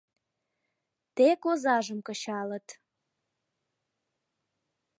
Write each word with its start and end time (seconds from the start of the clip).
Тек 1.15 1.41
озажым 1.51 1.99
кычалыт. 2.07 2.67